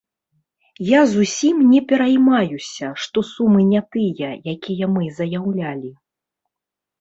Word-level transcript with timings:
Я 0.85 1.01
зусім 1.15 1.59
не 1.73 1.81
пераймаюся, 1.91 2.85
што 3.03 3.17
сумы 3.33 3.67
не 3.73 3.81
тыя, 3.97 4.29
якія 4.55 4.85
мы 4.97 5.03
заяўлялі. 5.21 5.93